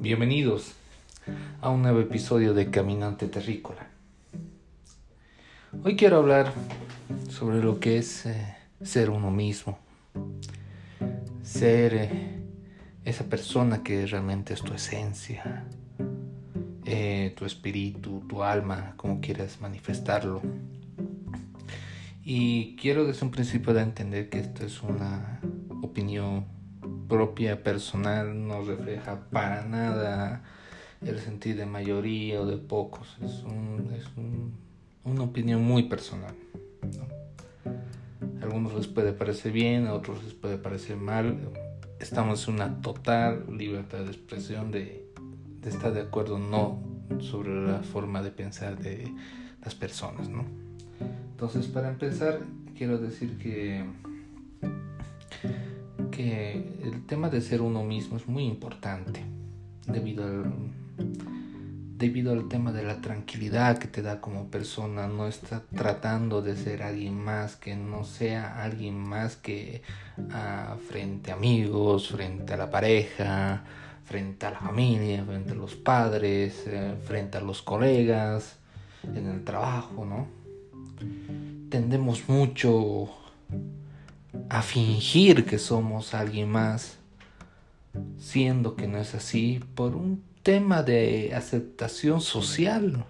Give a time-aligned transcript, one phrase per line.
[0.00, 0.72] Bienvenidos
[1.60, 3.86] a un nuevo episodio de Caminante Terrícola.
[5.84, 6.54] Hoy quiero hablar
[7.28, 9.78] sobre lo que es eh, ser uno mismo,
[11.42, 12.40] ser eh,
[13.04, 15.66] esa persona que realmente es tu esencia,
[16.86, 20.40] eh, tu espíritu, tu alma, como quieras manifestarlo.
[22.24, 25.42] Y quiero desde un principio de entender que esto es una
[25.82, 26.46] opinión
[27.10, 30.42] propia, personal, no refleja para nada
[31.02, 33.18] el sentir de mayoría o de pocos.
[33.22, 33.42] Es,
[35.02, 36.34] una opinión muy personal.
[38.40, 41.50] A algunos les puede parecer bien, a otros les puede parecer mal.
[41.98, 45.04] Estamos en una total libertad de expresión de,
[45.60, 46.80] de estar de acuerdo o no
[47.18, 49.12] sobre la forma de pensar de
[49.64, 50.28] las personas.
[50.28, 50.44] ¿no?
[51.32, 52.40] Entonces, para empezar,
[52.76, 53.84] quiero decir que
[56.20, 59.24] el tema de ser uno mismo es muy importante
[59.86, 60.52] debido al,
[61.96, 65.06] debido al tema de la tranquilidad que te da como persona.
[65.06, 69.82] No está tratando de ser alguien más que no sea alguien más que
[70.32, 73.64] ah, frente a amigos, frente a la pareja,
[74.04, 78.56] frente a la familia, frente a los padres, eh, frente a los colegas,
[79.04, 80.26] en el trabajo, ¿no?
[81.68, 83.08] Tendemos mucho
[84.50, 86.98] a fingir que somos alguien más,
[88.18, 93.04] siendo que no es así, por un tema de aceptación social.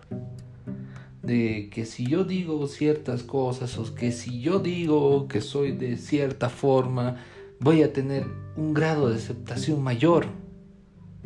[1.23, 5.97] De que si yo digo ciertas cosas o que si yo digo que soy de
[5.97, 7.17] cierta forma,
[7.59, 10.27] voy a tener un grado de aceptación mayor.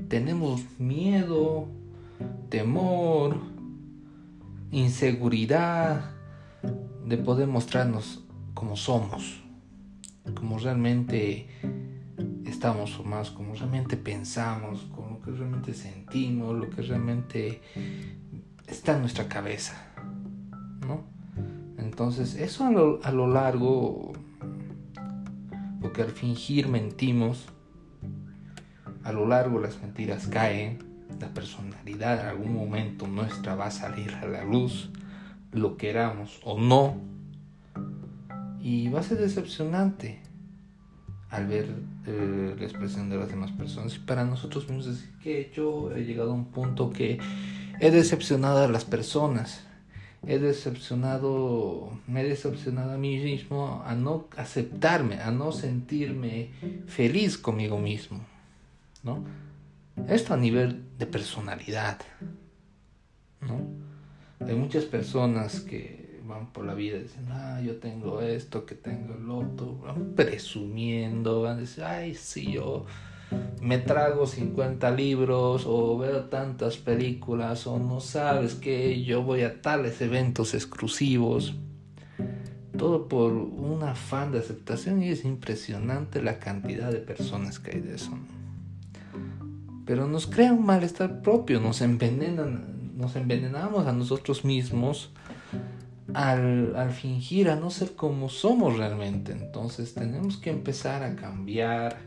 [0.08, 1.66] Tenemos miedo,
[2.50, 3.40] temor,
[4.70, 6.12] inseguridad
[7.04, 8.22] de poder mostrarnos
[8.54, 9.43] como somos
[10.32, 11.48] como realmente
[12.46, 17.60] estamos formados, como realmente pensamos, con lo que realmente sentimos, lo que realmente
[18.66, 19.74] está en nuestra cabeza,
[20.86, 21.04] ¿no?
[21.78, 24.12] Entonces, eso a lo, a lo largo,
[25.80, 27.46] porque al fingir mentimos,
[29.02, 30.78] a lo largo las mentiras caen,
[31.20, 34.90] la personalidad en algún momento nuestra va a salir a la luz,
[35.52, 36.96] lo queramos o no,
[38.64, 40.20] y va a ser decepcionante
[41.28, 41.66] al ver
[42.06, 43.94] eh, la expresión de las demás personas.
[43.94, 47.18] Y para nosotros mismos decir que yo he llegado a un punto que
[47.78, 49.66] he decepcionado a las personas.
[50.26, 56.48] He decepcionado, me he decepcionado a mí mismo a no aceptarme, a no sentirme
[56.86, 58.24] feliz conmigo mismo.
[59.02, 59.22] ¿no?
[60.08, 61.98] Esto a nivel de personalidad.
[63.42, 63.60] ¿no?
[64.40, 69.14] Hay muchas personas que van por la vida diciendo, ah, yo tengo esto, que tengo
[69.14, 72.86] el otro, van presumiendo, van a decir, ay, sí, yo
[73.60, 79.60] me trago 50 libros o veo tantas películas o no sabes que yo voy a
[79.60, 81.54] tales eventos exclusivos.
[82.76, 87.80] Todo por un afán de aceptación y es impresionante la cantidad de personas que hay
[87.80, 88.10] de eso.
[89.86, 95.12] Pero nos crea un malestar propio, nos envenenan, nos envenenamos a nosotros mismos
[96.14, 99.32] al, fingir, a no ser como somos realmente.
[99.32, 101.98] Entonces tenemos que empezar a cambiar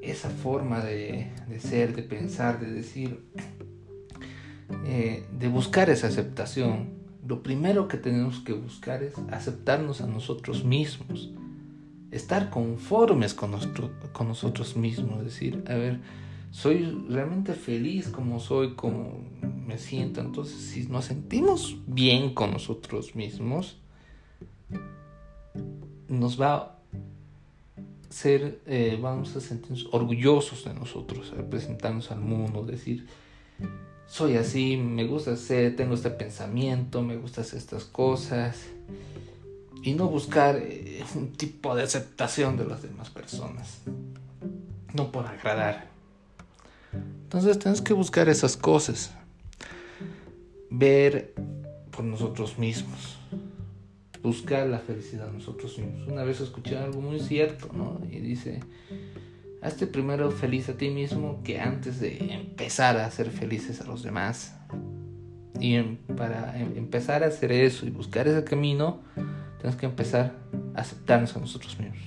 [0.00, 3.20] esa forma de, ser, de pensar, de decir,
[4.84, 6.90] eh, de buscar esa aceptación.
[7.26, 11.30] Lo primero que tenemos que buscar es aceptarnos a nosotros mismos,
[12.10, 13.52] estar conformes con,
[14.12, 16.00] con nosotros mismos, decir, a ver,
[16.50, 19.24] soy realmente feliz como soy, como
[19.66, 20.20] me siento.
[20.20, 23.78] Entonces, si nos sentimos bien con nosotros mismos,
[26.08, 26.78] nos va a
[28.10, 33.06] ser, eh, vamos a sentirnos orgullosos de nosotros, a presentarnos al mundo, decir,
[34.06, 38.66] soy así, me gusta ser, tengo este pensamiento, me gustan estas cosas.
[39.82, 43.80] Y no buscar eh, un tipo de aceptación de las demás personas.
[44.94, 45.90] No por agradar.
[46.92, 49.12] Entonces tenemos que buscar esas cosas
[50.72, 51.34] ver
[51.90, 53.18] por nosotros mismos,
[54.22, 56.08] buscar la felicidad nosotros mismos.
[56.08, 58.00] Una vez escuché algo muy cierto, ¿no?
[58.10, 58.60] Y dice,
[59.60, 64.02] hazte primero feliz a ti mismo que antes de empezar a hacer felices a los
[64.02, 64.56] demás.
[65.60, 65.80] Y
[66.16, 69.00] para em, empezar a hacer eso y buscar ese camino,
[69.58, 70.34] tenemos que empezar
[70.74, 72.00] a aceptarnos a nosotros mismos.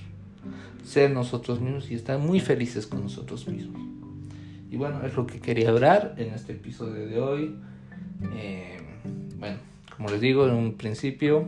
[0.84, 3.80] Ser nosotros mismos y estar muy felices con nosotros mismos.
[4.70, 7.56] Y bueno, es lo que quería hablar en este episodio de hoy.
[8.34, 8.78] Eh,
[9.38, 9.58] bueno,
[9.96, 11.46] como les digo en un principio,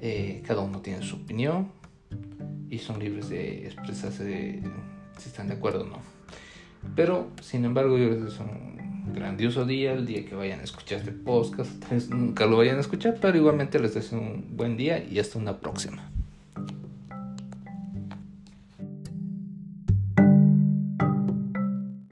[0.00, 1.68] eh, cada uno tiene su opinión
[2.70, 4.62] y son libres de expresarse
[5.18, 5.98] si están de acuerdo o no.
[6.94, 11.12] Pero, sin embargo, yo les un grandioso día, el día que vayan a escuchar este
[11.12, 15.02] podcast, tal vez nunca lo vayan a escuchar, pero igualmente les deseo un buen día
[15.02, 16.10] y hasta una próxima.